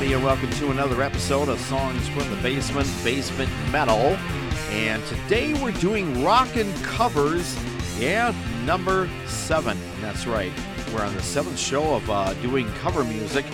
[0.00, 4.16] everybody, and welcome to another episode of Songs from the Basement, Basement Metal.
[4.70, 7.54] And today we're doing rockin' covers,
[7.98, 8.34] yeah,
[8.64, 9.76] number seven.
[10.00, 10.52] That's right.
[10.94, 13.44] We're on the seventh show of uh, doing cover music,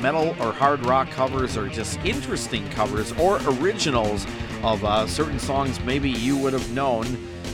[0.00, 4.26] metal or hard rock covers, or just interesting covers or originals
[4.62, 7.04] of uh, certain songs maybe you would have known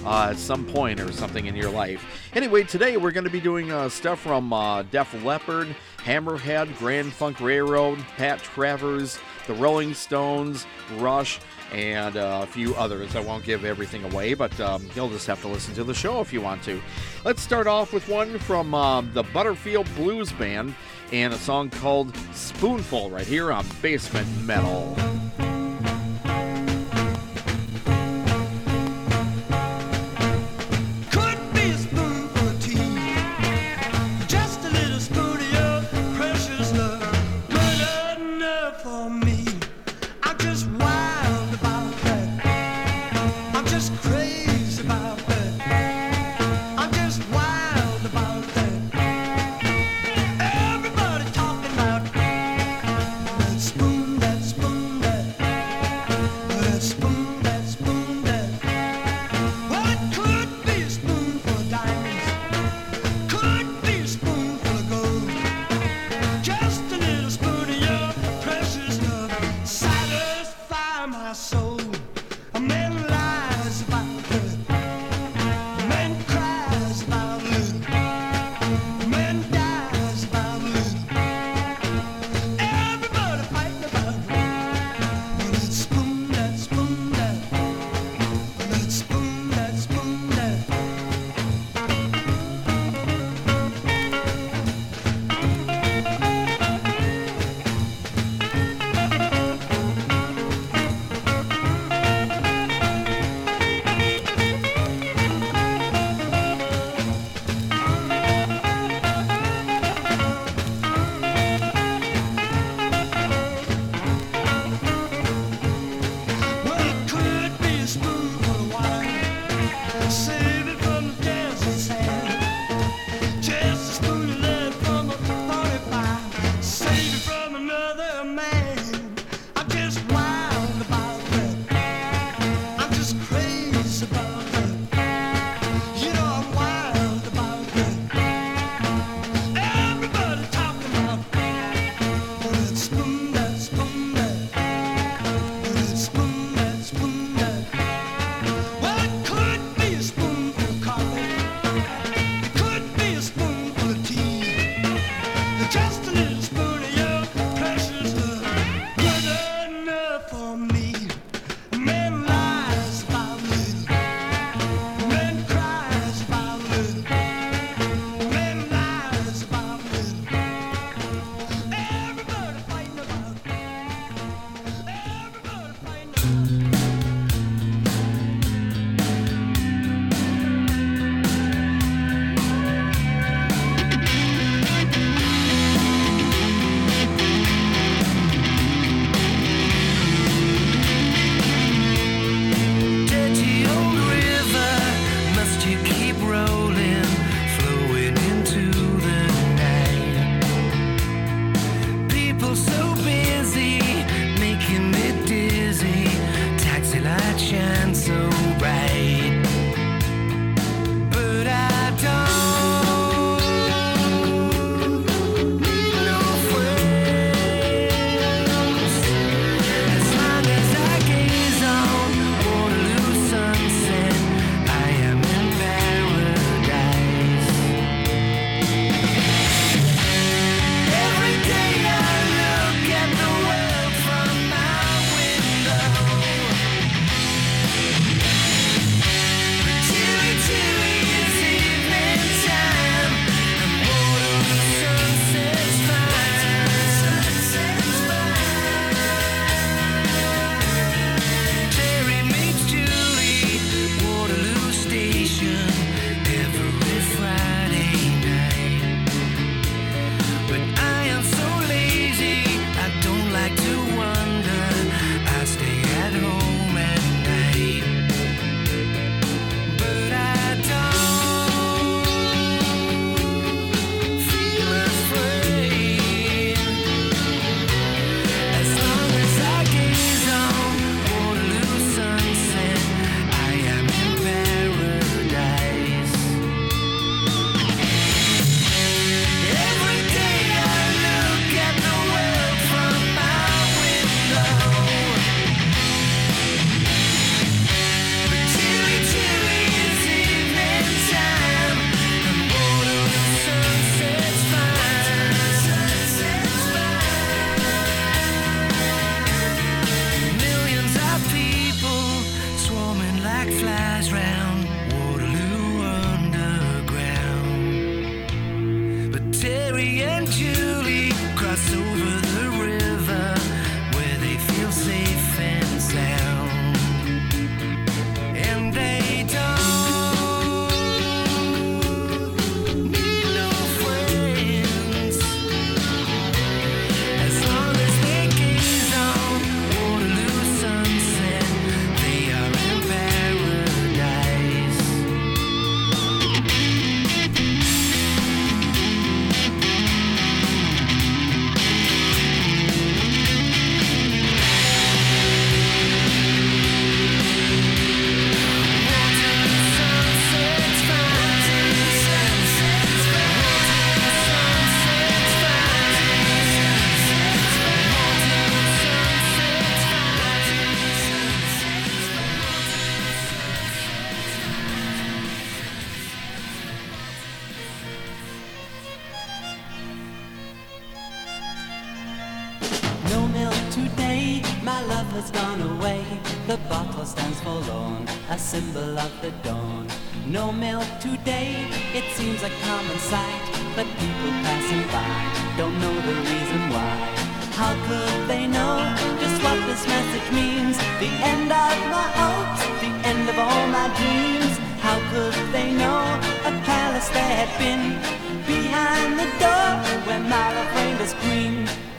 [0.05, 2.05] uh, at some point or something in your life.
[2.35, 5.75] Anyway, today we're going to be doing uh, stuff from uh, Def Leppard,
[6.05, 10.67] Hammerhead, Grand Funk Railroad, Pat Travers, The Rolling Stones,
[10.97, 11.41] Rush,
[11.73, 13.17] and uh, a few others.
[13.17, 16.21] I won't give everything away, but um, you'll just have to listen to the show
[16.21, 16.81] if you want to.
[17.25, 20.75] Let's start off with one from uh, the Butterfield Blues Band
[21.13, 24.97] and a song called Spoonful right here on Basement Metal.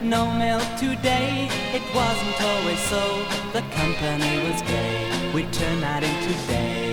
[0.04, 3.00] No milk today, it wasn't always so.
[3.54, 6.92] The company was gay, we turned night into day.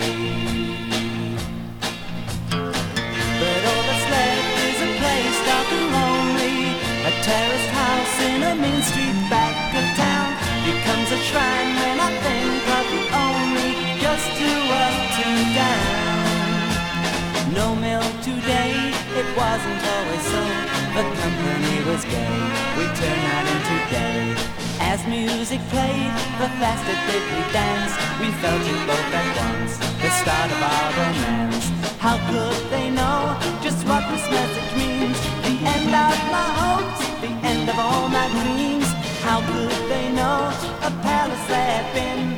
[2.49, 6.71] But all that's left is a place dark and lonely.
[7.03, 10.31] A terraced house in a main street back of town
[10.63, 16.23] becomes a shrine when I think of you only just two up, two down.
[17.59, 20.80] No milk today, it wasn't always so.
[20.91, 22.39] The company was gay,
[22.75, 24.35] we turned out into day.
[24.81, 27.93] As music played, the faster did we dance.
[28.19, 31.71] We felt it both at once, the start of our romance.
[31.97, 35.17] How could they know just what this message means?
[35.47, 38.89] The end of my hopes, the end of all my dreams.
[39.23, 40.51] How could they know
[40.83, 42.30] a palace had been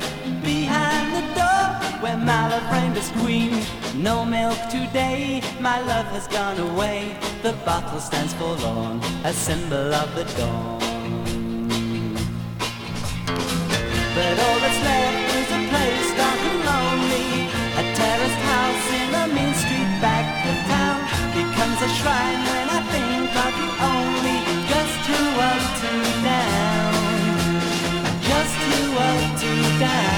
[2.70, 3.52] my love queen?
[3.96, 7.16] No milk today, my love has gone away.
[7.42, 10.80] The bottle stands forlorn, a symbol of the dawn.
[14.16, 17.30] But all that's left is a place dark and lonely.
[17.82, 21.00] A terraced house in a mean street back of town
[21.40, 24.38] becomes a shrine when I think of you only.
[24.72, 26.94] Just two up, two down.
[28.30, 30.13] Just two up, two down.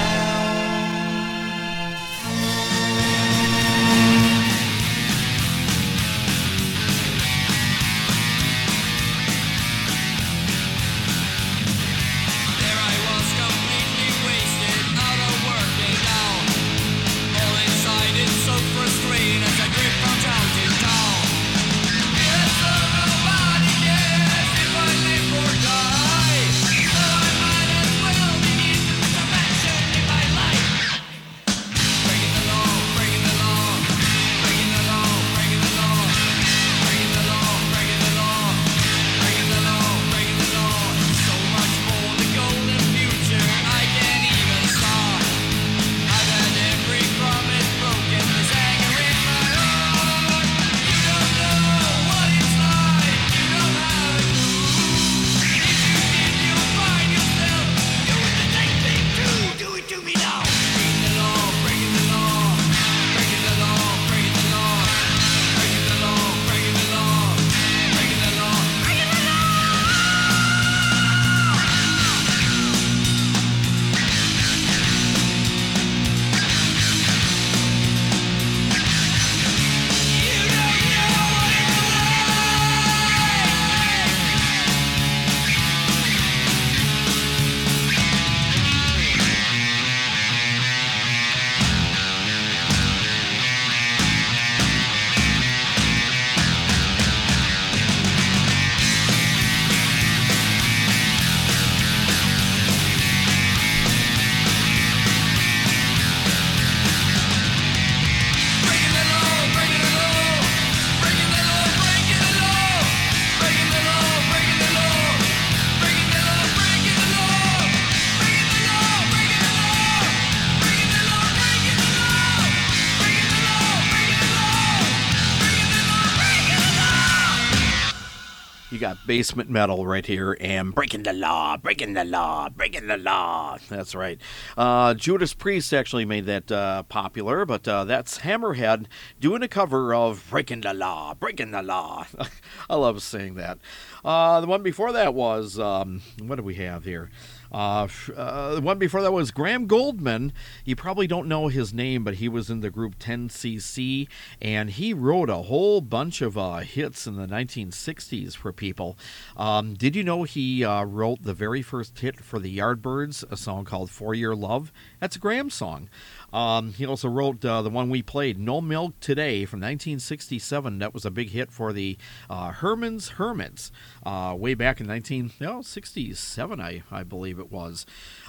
[129.06, 133.56] Basement metal right here and breaking the law, breaking the law, breaking the law.
[133.68, 134.20] That's right.
[134.56, 138.86] Uh, Judas Priest actually made that uh, popular, but uh, that's Hammerhead
[139.20, 142.06] doing a cover of Breaking the Law, Breaking the Law.
[142.70, 143.58] I love saying that.
[144.04, 147.10] Uh, the one before that was, um, what do we have here?
[147.52, 150.32] Uh, uh, the one before that was Graham Gouldman.
[150.64, 154.08] You probably don't know his name, but he was in the group 10cc,
[154.40, 158.96] and he wrote a whole bunch of uh, hits in the 1960s for people.
[159.36, 163.36] Um, did you know he uh, wrote the very first hit for the Yardbirds, a
[163.36, 164.72] song called For Your Love?
[165.00, 165.88] That's a Graham song.
[166.32, 170.78] Um, he also wrote uh, the one we played, No Milk Today, from 1967.
[170.78, 171.96] That was a big hit for the
[172.28, 173.70] uh, Herman's Hermits
[174.04, 177.86] uh, way back in 1967, I, I believe it was.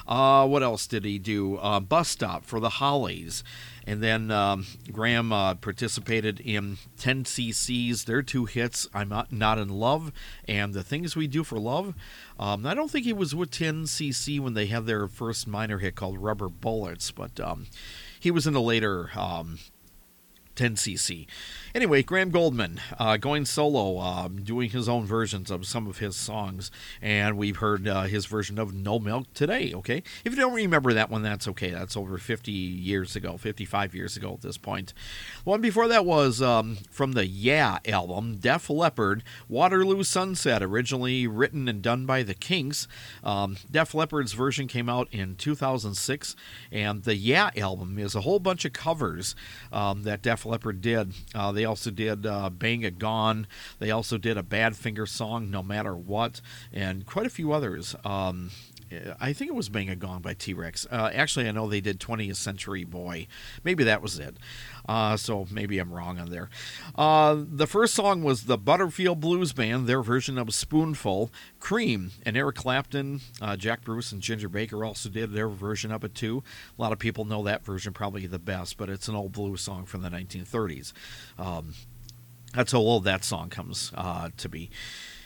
[0.08, 1.58] Uh, what else did he do?
[1.58, 3.44] Uh, Bus Stop for the Hollies.
[3.86, 9.70] And then um, Graham uh, participated in 10cc's, their two hits, I'm Not, Not in
[9.70, 10.12] Love
[10.46, 11.94] and The Things We Do for Love.
[12.38, 15.96] Um, I don't think he was with 10cc when they had their first minor hit
[15.96, 17.68] called Rubber Bullets, but um,
[18.20, 19.58] he was in the later um,
[20.58, 21.28] 10cc.
[21.78, 26.16] Anyway, Graham Gouldman uh, going solo, um, doing his own versions of some of his
[26.16, 26.72] songs,
[27.04, 29.72] and we've heard uh, his version of No Milk today.
[29.76, 31.70] Okay, if you don't remember that one, that's okay.
[31.70, 34.94] That's over 50 years ago, 55 years ago at this point.
[35.44, 41.28] The one before that was um, from the Yeah album, Def Leppard, Waterloo Sunset, originally
[41.28, 42.88] written and done by the Kinks.
[43.24, 46.36] Um, Def Leppard's version came out in 2006,
[46.72, 49.36] and the Yeah album is a whole bunch of covers
[49.72, 51.13] um, that Def Leppard did.
[51.36, 53.48] Uh, they also did uh, Bang a Gong.
[53.80, 56.42] They also did a Badfinger song, No Matter What,
[56.74, 57.96] and quite a few others.
[58.04, 58.51] Um,
[59.20, 60.88] I think it was Bang a Gong by T Rex.
[60.89, 63.27] Uh, actually, I know they did 20th Century Boy.
[63.63, 64.38] Maybe that was it.
[64.88, 66.50] Uh, so maybe I'm wrong on there.
[66.96, 71.32] Uh, the first song was the Butterfield Blues Band, their version of Spoonful.
[71.60, 76.03] Cream and Eric Clapton, uh, Jack Bruce, and Ginger Baker also did their version of
[76.03, 76.44] it too.
[76.77, 79.62] A lot of people know that version probably the best, but it's an old blues
[79.62, 80.94] song from the 1930s.
[81.38, 81.74] Um,
[82.53, 84.70] that's how old that song comes uh, to be.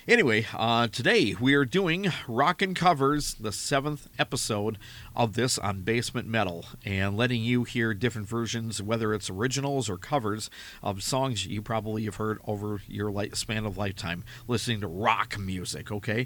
[0.08, 4.79] Anyway, uh, today we are doing Rockin' Covers, the seventh episode
[5.15, 10.00] of this on Basement Metal, and letting you hear different versions, whether it's originals or
[10.00, 10.50] covers
[10.81, 15.38] of songs you probably have heard over your light span of lifetime listening to rock
[15.38, 15.91] music.
[15.91, 16.25] Okay,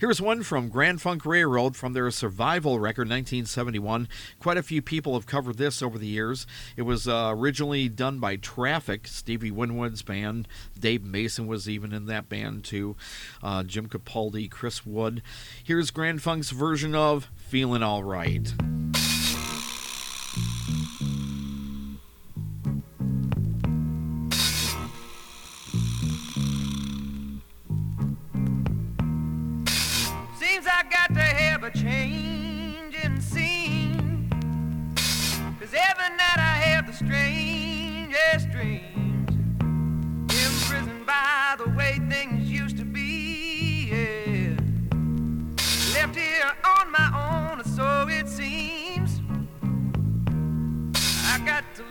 [0.00, 4.08] here's one from Grand Funk Railroad from their Survival record, 1971.
[4.38, 6.46] Quite a few people have covered this over the years.
[6.74, 10.48] It was uh, originally done by Traffic, Stevie Winwood's band.
[10.78, 12.96] Dave Mason was even in that band too.
[13.42, 15.22] Uh, Jim Capaldi, Chris Wood.
[15.62, 18.54] Here's Grand Funk's version of Feeling Alright.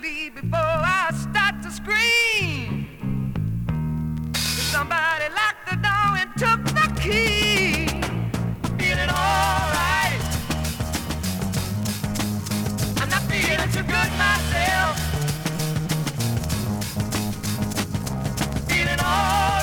[0.02, 2.88] Leave before I start to scream.
[4.34, 7.88] Somebody locked the door and took the key.
[8.78, 10.24] Feeling alright.
[13.02, 14.96] I'm not feeling too good myself.
[18.70, 19.59] Feeling alright.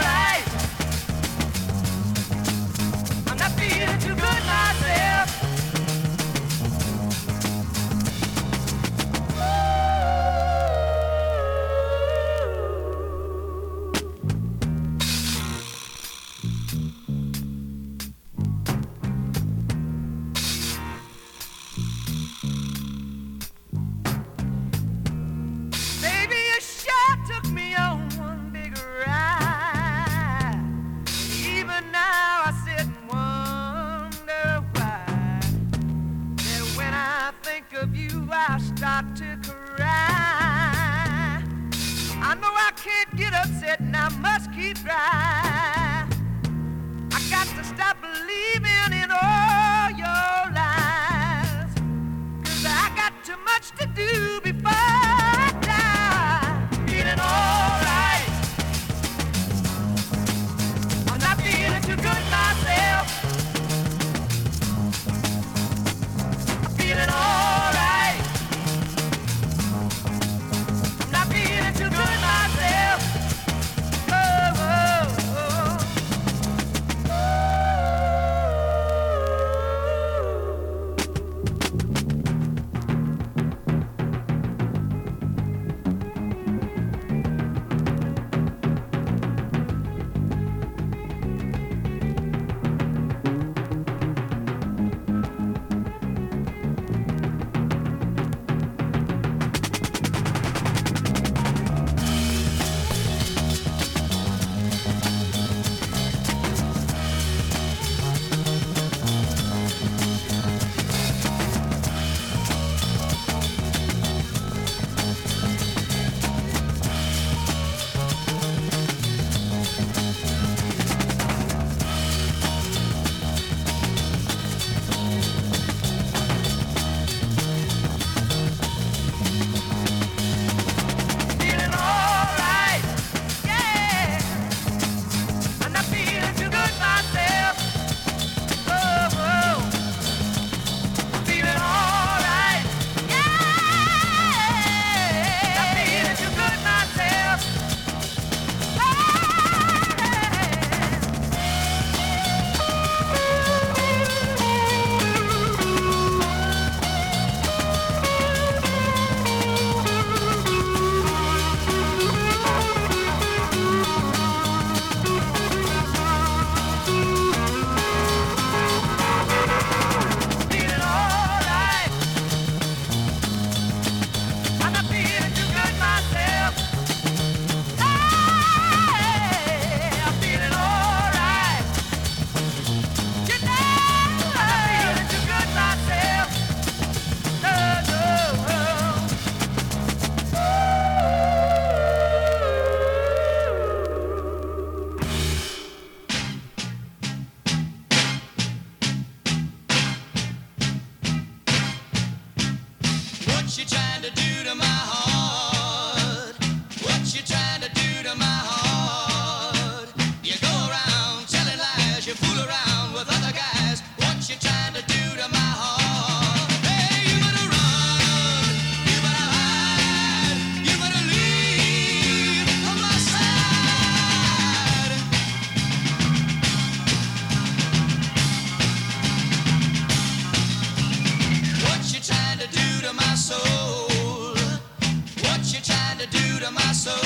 [236.47, 237.06] to my soul.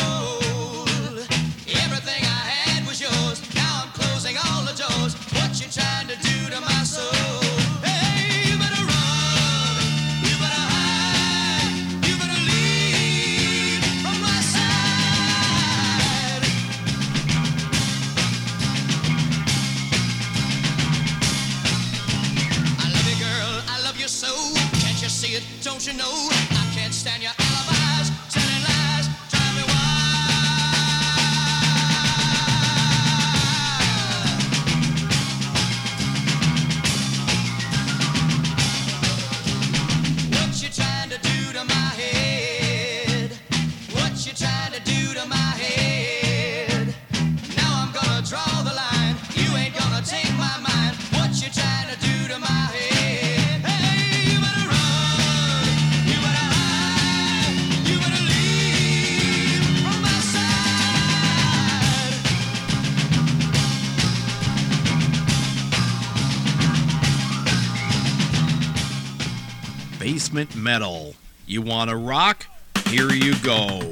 [70.70, 71.16] metal.
[71.48, 72.46] You want to rock?
[72.86, 73.89] Here you go.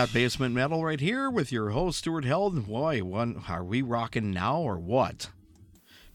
[0.00, 2.66] Got Basement Metal right here with your host, Stuart Held.
[2.66, 5.28] Boy, one, are we rocking now or what?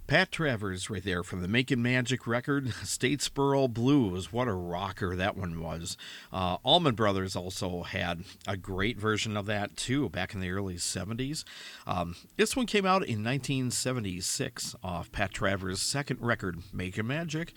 [0.07, 4.33] Pat Travers right there from the Making Magic record, Statesboro Blues.
[4.33, 5.97] What a rocker that one was.
[6.33, 10.77] Uh, Allman Brothers also had a great version of that too back in the early
[10.77, 11.43] 70s.
[11.85, 17.53] Um, this one came out in 1976 off Pat Travers' second record, Making Magic.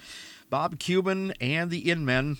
[0.50, 2.36] Bob Kuban and the In-Men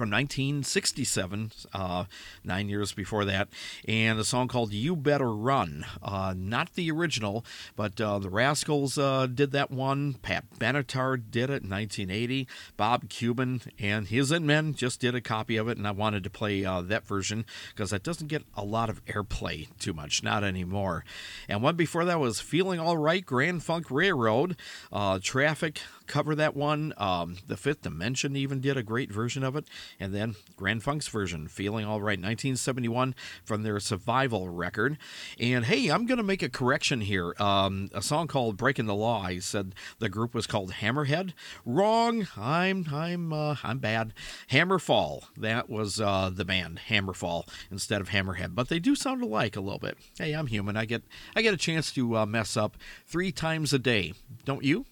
[0.00, 2.04] from 1967, uh,
[2.42, 3.48] nine years before that,
[3.86, 5.84] and a song called You Better Run.
[6.02, 7.44] Uh, not the original,
[7.76, 10.14] but uh, the Rascals uh, did that one.
[10.14, 12.48] Pat Benatar did it in 1980.
[12.78, 16.30] Bob Kuban and his men just did a copy of it, and I wanted to
[16.30, 20.42] play uh, that version because that doesn't get a lot of airplay too much, not
[20.42, 21.04] anymore.
[21.46, 24.56] And one before that was Feeling All Right, Grand Funk Railroad.
[24.90, 26.92] Uh, Traffic cover that one.
[26.96, 29.66] Um, the Fifth Dimension even did a great version of it.
[29.98, 34.98] And then Grand Funk's version, Feeling All Right, 1971, from their Survival record.
[35.38, 37.34] And hey, I'm going to make a correction here.
[37.38, 39.22] Um, a song called Breaking the Law.
[39.22, 41.32] I said the group was called Hammerhead.
[41.64, 42.26] Wrong.
[42.36, 44.12] I'm I'm uh, I'm bad.
[44.50, 45.24] Hammerfall.
[45.36, 48.54] That was uh, the band Hammerfall instead of Hammerhead.
[48.54, 49.98] But they do sound alike a little bit.
[50.18, 50.76] Hey, I'm human.
[50.76, 51.02] I get
[51.34, 52.76] I get a chance to uh, mess up
[53.06, 54.14] three times a day.
[54.44, 54.86] Don't you?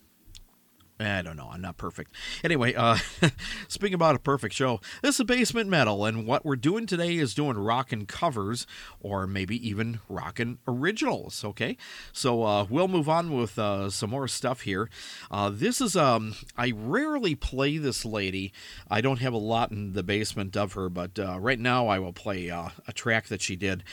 [1.00, 1.48] I don't know.
[1.52, 2.12] I'm not perfect.
[2.42, 2.96] Anyway, uh,
[3.68, 7.34] speaking about a perfect show, this is Basement Metal, and what we're doing today is
[7.34, 8.66] doing rockin' covers,
[9.00, 11.44] or maybe even rockin' originals.
[11.44, 11.76] Okay,
[12.12, 14.90] so uh, we'll move on with uh, some more stuff here.
[15.30, 18.52] Uh, this is um, I rarely play this lady.
[18.90, 22.00] I don't have a lot in the basement of her, but uh, right now I
[22.00, 23.84] will play uh, a track that she did.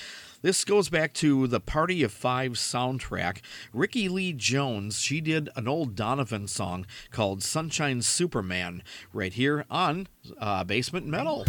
[0.42, 3.40] This goes back to the Party of Five soundtrack.
[3.74, 10.08] Rickie Lee Jones, she did an old Donovan song called Sunshine Superman right here on
[10.40, 11.46] uh, Basement Metal.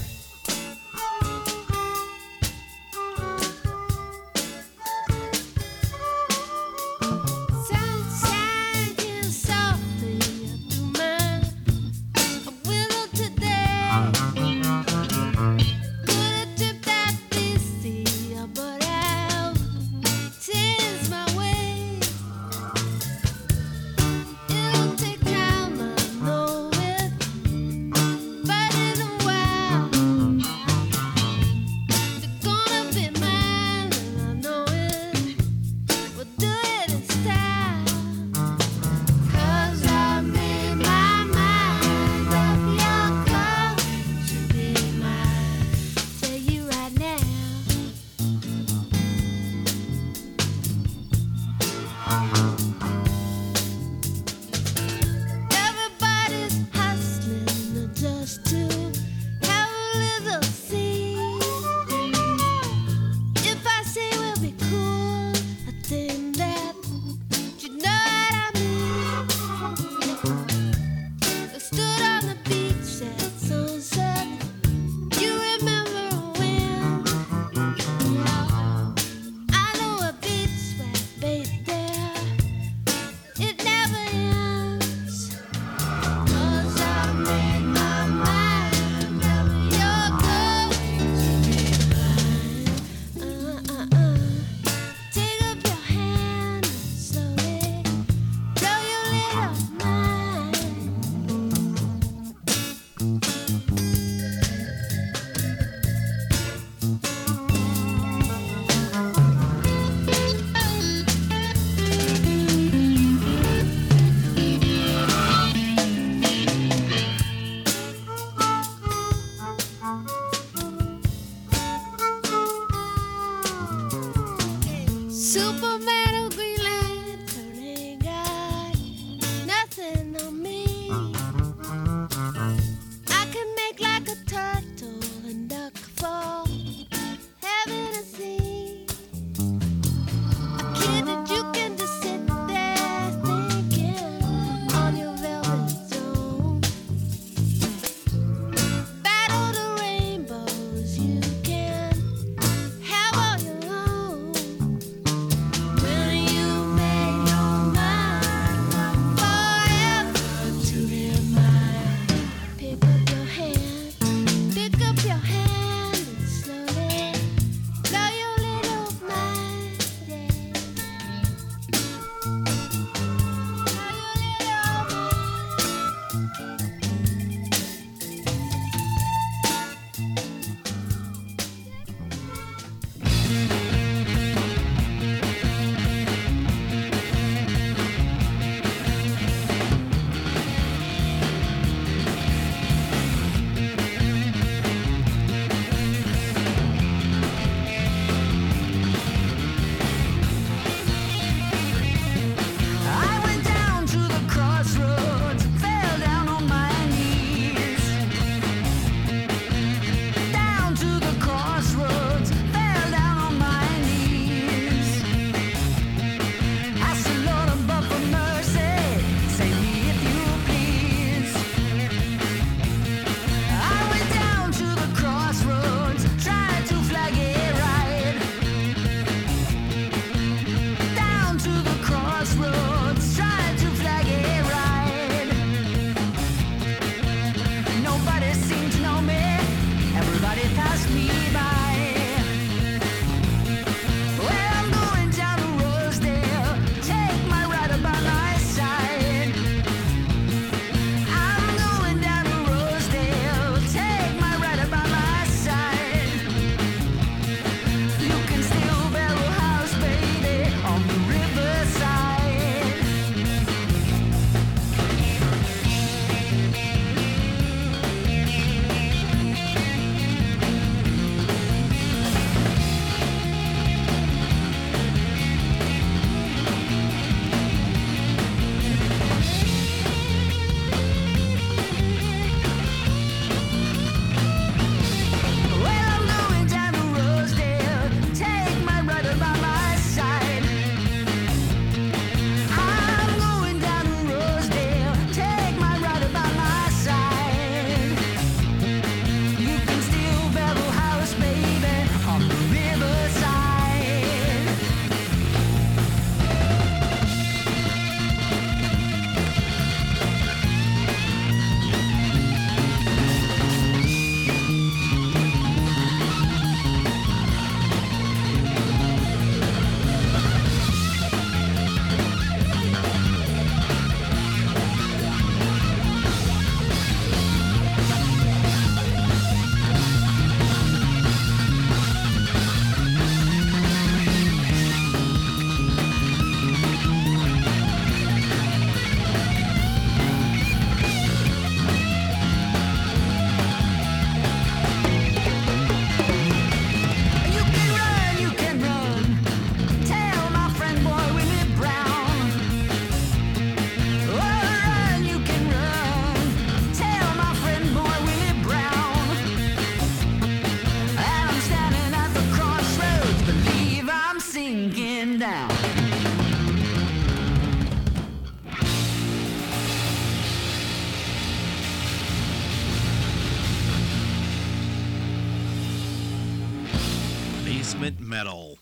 [377.66, 378.58] Basement Metal.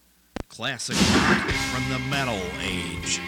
[0.49, 3.21] Classic rock from the metal age.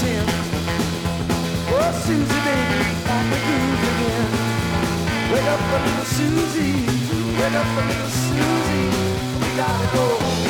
[0.00, 0.24] Ten.
[1.68, 2.80] Oh, Susie, baby,
[3.44, 4.28] groove again.
[5.32, 6.86] Wake up, little Susie.
[7.38, 8.88] Wake up, a little Susie.
[9.40, 10.45] We gotta go.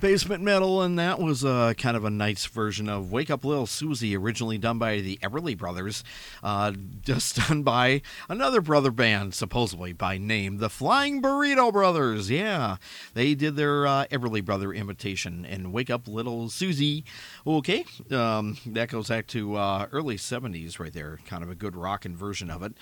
[0.00, 3.66] Basement Metal, and that was uh, kind of a nice version of Wake Up Little
[3.66, 6.02] Susie, originally done by the Everly Brothers,
[6.42, 6.72] uh,
[7.02, 12.30] just done by another brother band, supposedly by name, the Flying Burrito Brothers.
[12.30, 12.76] Yeah,
[13.12, 17.04] they did their uh, Everly Brother imitation and Wake Up Little Susie.
[17.46, 21.76] Okay, um, that goes back to uh, early 70s right there, kind of a good
[21.76, 22.72] rockin' version of it.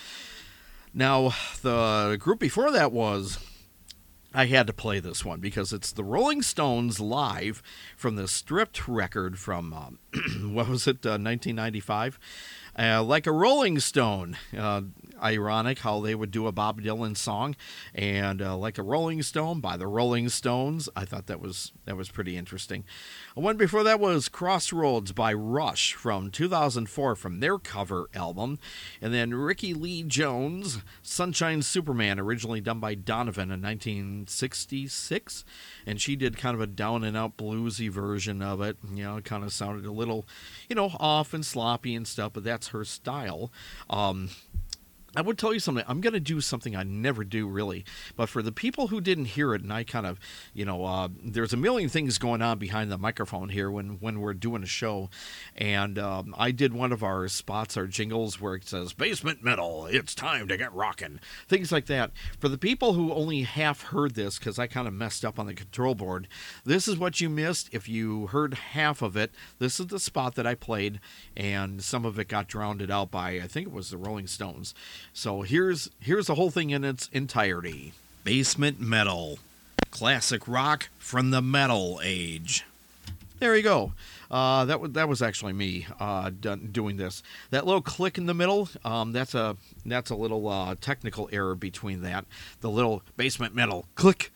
[0.94, 3.38] Now, the group before that was
[4.34, 7.62] I had to play this one because it's the Rolling Stones live
[7.96, 9.98] from the stripped record from um,
[10.54, 12.18] what was it, uh, 1995?
[12.78, 14.36] Uh, like a Rolling Stone.
[14.56, 14.82] Uh,
[15.22, 17.56] ironic how they would do a Bob Dylan song,
[17.94, 20.88] and uh, like a Rolling Stone by the Rolling Stones.
[20.96, 22.84] I thought that was that was pretty interesting.
[23.34, 28.58] One before that was Crossroads by Rush from 2004 from their cover album,
[29.00, 35.44] and then Rickie Lee Jones, Sunshine Superman, originally done by Donovan in 1966,
[35.86, 38.76] and she did kind of a down and out bluesy version of it.
[38.92, 40.26] You know, it kind of sounded a little,
[40.68, 43.52] you know, off and sloppy and stuff, but that's her style.
[43.90, 44.30] Um,
[45.16, 45.84] I would tell you something.
[45.88, 47.84] I'm going to do something I never do really,
[48.14, 50.20] but for the people who didn't hear it, and I kind of,
[50.52, 54.20] you know, uh, there's a million things going on behind the microphone here when when
[54.20, 55.08] we're doing a show,
[55.56, 59.86] and um, I did one of our spots, our jingles, where it says "Basement Metal,
[59.86, 62.10] it's time to get rocking, things like that.
[62.38, 65.46] For the people who only half heard this, because I kind of messed up on
[65.46, 66.28] the control board,
[66.64, 67.70] this is what you missed.
[67.72, 71.00] If you heard half of it, this is the spot that I played,
[71.34, 74.74] and some of it got drowned out by I think it was the Rolling Stones.
[75.12, 77.92] So here's here's the whole thing in its entirety.
[78.24, 79.38] Basement metal.
[79.90, 82.64] Classic rock from the metal age.
[83.38, 83.92] There you go.
[84.30, 87.22] Uh, that was that was actually me uh, done, doing this.
[87.50, 91.54] That little click in the middle, um, that's a that's a little uh, technical error
[91.54, 92.24] between that.
[92.60, 94.32] The little basement metal click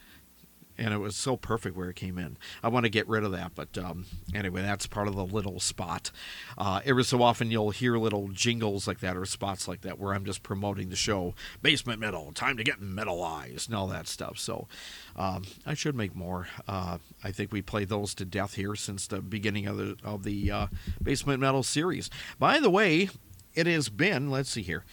[0.83, 2.37] and it was so perfect where it came in.
[2.61, 5.61] I want to get rid of that, but um, anyway, that's part of the little
[5.61, 6.11] spot.
[6.59, 10.13] Uh, every so often, you'll hear little jingles like that or spots like that where
[10.13, 11.35] I'm just promoting the show.
[11.63, 14.39] Basement metal, time to get metalized, and all that stuff.
[14.39, 14.67] So
[15.15, 16.49] um, I should make more.
[16.67, 20.25] Uh, I think we play those to death here since the beginning of the of
[20.25, 20.67] the uh,
[21.01, 22.11] basement metal series.
[22.41, 23.09] By the way,
[23.55, 24.31] it has been.
[24.31, 24.85] Let's see here.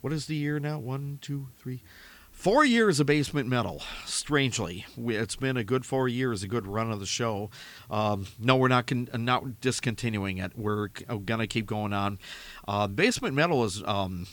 [0.00, 0.78] What is the year now?
[0.78, 1.82] One, two, three.
[2.38, 3.82] Four years of basement metal.
[4.06, 7.50] Strangely, it's been a good four years, a good run of the show.
[7.90, 10.52] Um, no, we're not con- not discontinuing it.
[10.56, 12.20] We're g- gonna keep going on.
[12.68, 14.28] Uh, basement metal is um,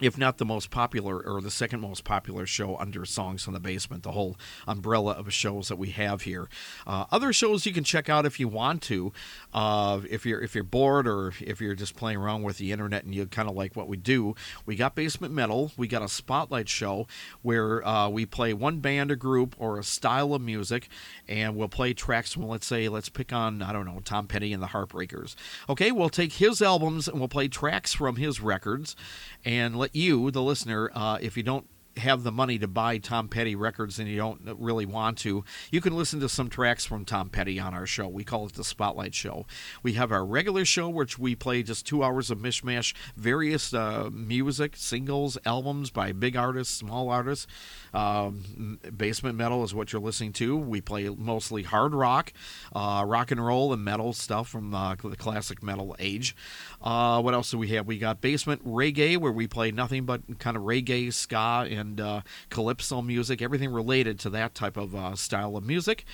[0.00, 3.60] if not the most popular or the second most popular show under Songs from the
[3.60, 4.36] Basement, the whole
[4.66, 6.48] umbrella of shows that we have here.
[6.86, 9.12] Uh, other shows you can check out if you want to,
[9.52, 13.04] uh, if you're if you're bored or if you're just playing around with the internet
[13.04, 14.34] and you kind of like what we do.
[14.66, 15.72] We got Basement Metal.
[15.76, 17.06] We got a spotlight show
[17.42, 20.88] where uh, we play one band or group or a style of music,
[21.28, 24.52] and we'll play tracks from let's say let's pick on I don't know Tom Petty
[24.52, 25.34] and the Heartbreakers.
[25.68, 28.96] Okay, we'll take his albums and we'll play tracks from his records,
[29.44, 31.66] and let you, the listener, uh, if you don't
[31.96, 35.80] have the money to buy Tom Petty records and you don't really want to, you
[35.80, 38.08] can listen to some tracks from Tom Petty on our show.
[38.08, 39.46] We call it the Spotlight Show.
[39.82, 44.10] We have our regular show, which we play just two hours of mishmash, various uh,
[44.12, 47.46] music, singles, albums by big artists, small artists.
[47.92, 50.56] Um, basement metal is what you're listening to.
[50.56, 52.32] We play mostly hard rock,
[52.74, 56.36] uh, rock and roll, and metal stuff from uh, the classic metal age.
[56.80, 57.86] Uh, what else do we have?
[57.86, 62.22] We got basement reggae, where we play nothing but kind of reggae, ska, and uh,
[62.50, 66.04] calypso music, everything related to that type of uh, style of music.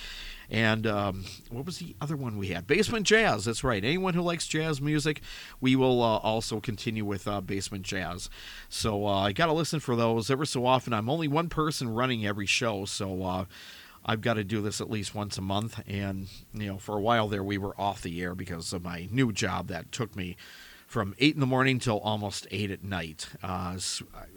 [0.49, 2.67] And um, what was the other one we had?
[2.67, 3.45] Basement Jazz.
[3.45, 3.83] That's right.
[3.83, 5.21] Anyone who likes jazz music,
[5.59, 8.29] we will uh, also continue with uh, Basement Jazz.
[8.69, 10.93] So uh, I got to listen for those ever so often.
[10.93, 13.23] I'm only one person running every show, so.
[13.23, 13.45] Uh,
[14.09, 17.01] I've got to do this at least once a month, and you know, for a
[17.01, 20.37] while there, we were off the air because of my new job that took me
[20.87, 23.27] from eight in the morning till almost eight at night.
[23.43, 23.77] Uh,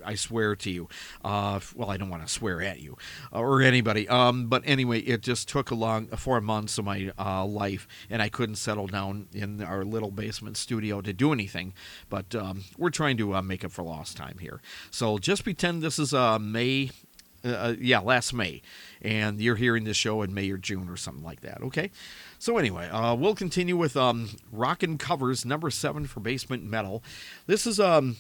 [0.05, 0.89] I swear to you.
[1.25, 2.99] Uh, well, I don't want to swear at you
[3.33, 4.09] or anybody.
[4.09, 8.21] Um, but anyway, it just took a long four months of my uh, life, and
[8.21, 11.73] I couldn't settle down in our little basement studio to do anything.
[12.09, 14.61] But um, we're trying to uh, make up for lost time here.
[14.91, 16.91] So just pretend this is uh, May.
[17.43, 18.61] Uh, yeah, last May,
[19.01, 21.63] and you're hearing this show in May or June or something like that.
[21.63, 21.91] Okay,
[22.41, 27.05] so anyway, uh, we'll continue with um, Rockin' Covers number seven for Basement Metal.
[27.47, 28.17] This is um,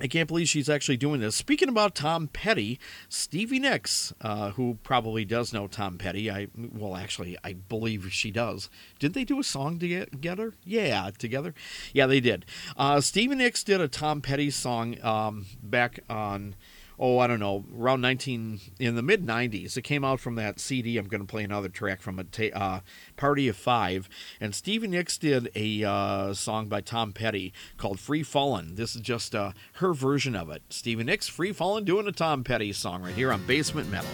[0.00, 1.34] I can't believe she's actually doing this.
[1.34, 2.78] Speaking about Tom Petty,
[3.08, 8.30] Stevie Nicks, uh, who probably does know Tom Petty, I well, actually, I believe she
[8.30, 8.70] does.
[8.98, 10.54] Did they do a song together?
[10.64, 11.52] Yeah, together.
[11.92, 12.46] Yeah, they did.
[12.76, 16.54] Uh, Stevie Nicks did a Tom Petty song um, back on.
[17.02, 19.74] Oh, I don't know, around 19 in the mid 90s.
[19.74, 20.98] It came out from that CD.
[20.98, 22.80] I'm going to play another track from a ta- uh,
[23.16, 24.06] Party of Five.
[24.38, 28.74] And Stevie Nicks did a uh, song by Tom Petty called Free Fallin'.
[28.74, 30.62] This is just uh, her version of it.
[30.68, 34.10] Stevie Nicks, Free Fallin', doing a Tom Petty song right here on Basement Metal.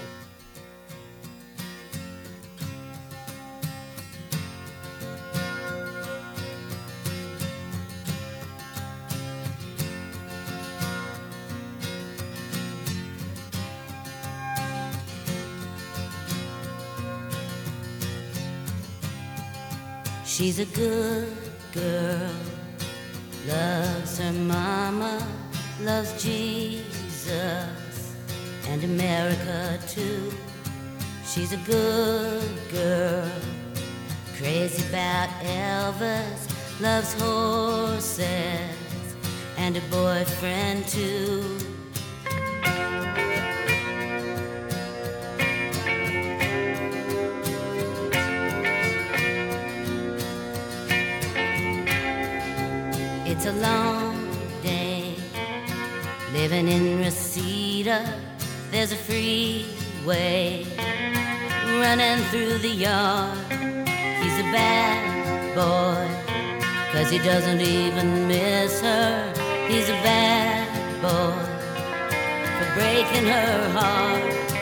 [20.37, 21.32] She's a good
[21.72, 22.30] girl,
[23.49, 25.26] loves her mama,
[25.80, 28.14] loves Jesus
[28.68, 30.30] and America too.
[31.24, 33.30] She's a good girl,
[34.37, 36.51] crazy about Elvis,
[36.82, 38.20] loves horses
[39.57, 41.76] and a boyfriend too.
[53.37, 54.16] It's a long
[54.62, 55.14] day
[56.32, 58.18] living in Reseda.
[58.70, 60.64] There's a freeway
[61.78, 63.37] running through the yard.
[63.51, 66.09] He's a bad boy,
[66.93, 69.30] cause he doesn't even miss her.
[69.68, 70.66] He's a bad
[71.03, 71.37] boy
[72.57, 74.55] for breaking her heart.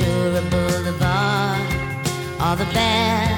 [0.00, 1.60] Ventura Boulevard.
[2.40, 3.29] All the bad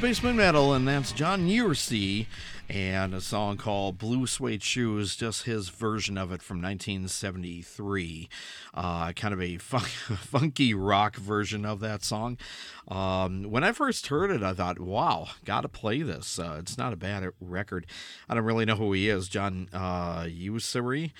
[0.00, 2.26] Basement Metal, and that's John Ussary
[2.70, 8.28] and a song called Blue Suede Shoes, just his version of it from 1973.
[8.72, 12.38] Uh, kind of a fun- funky rock version of that song.
[12.86, 16.38] Um, when I first heard it, I thought, wow, gotta play this.
[16.38, 17.86] Uh, it's not a bad record.
[18.28, 21.10] I don't really know who he is, John uh, Ussary,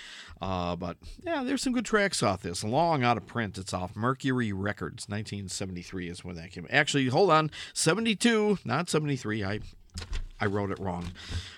[0.40, 2.62] uh, but yeah, there's some good tracks off this.
[2.62, 3.58] Long out of print.
[3.58, 5.08] It's off Mercury Records.
[5.08, 6.68] 1973 is when that came.
[6.70, 9.42] Actually, hold on, 72, not 73.
[9.42, 9.60] I
[10.40, 11.12] I wrote it wrong.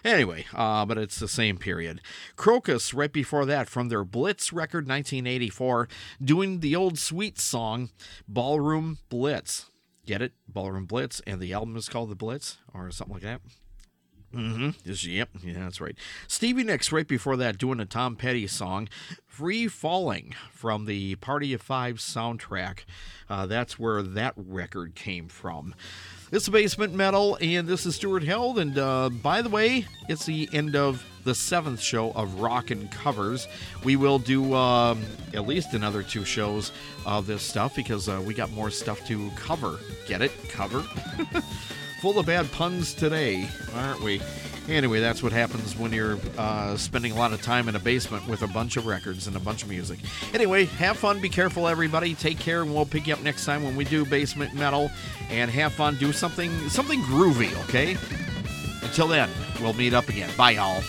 [0.04, 2.00] Anyway, uh, but it's the same period.
[2.36, 5.88] Krokus, right before that, from their Blitz record 1984,
[6.22, 7.90] doing the old sweet song,
[8.26, 9.70] Ballroom Blitz.
[10.04, 10.32] Get it?
[10.48, 11.20] Ballroom Blitz.
[11.26, 13.40] And the album is called The Blitz, or something like that.
[14.34, 14.70] Mm-hmm.
[14.84, 15.28] Yep.
[15.44, 15.96] Yeah, that's right.
[16.26, 18.88] Stevie Nicks, right before that, doing a Tom Petty song,
[19.26, 22.80] Free Falling, from the Party of Five soundtrack.
[23.28, 25.74] Uh, that's where that record came from.
[26.32, 28.58] It's Basement Metal, and this is Stuart Held.
[28.58, 33.46] And uh, by the way, it's the end of the seventh show of Rockin' Covers.
[33.84, 35.02] We will do um,
[35.34, 36.72] at least another two shows
[37.04, 39.78] of this stuff because uh, we got more stuff to cover.
[40.08, 40.32] Get it?
[40.48, 40.82] Cover?
[42.02, 44.20] Full of bad puns today, aren't we?
[44.68, 48.26] Anyway, that's what happens when you're uh, spending a lot of time in a basement
[48.26, 50.00] with a bunch of records and a bunch of music.
[50.34, 52.16] Anyway, have fun, be careful, everybody.
[52.16, 54.90] Take care, and we'll pick you up next time when we do basement metal.
[55.30, 57.96] And have fun, do something something groovy, okay?
[58.82, 59.30] Until then,
[59.60, 60.30] we'll meet up again.
[60.36, 60.82] Bye, y'all.